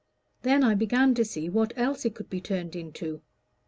Then 0.41 0.63
I 0.63 0.73
began 0.73 1.13
to 1.13 1.23
see 1.23 1.47
what 1.47 1.73
else 1.75 2.05
it 2.05 2.15
could 2.15 2.27
be 2.27 2.41
turned 2.41 2.75
into. 2.75 3.21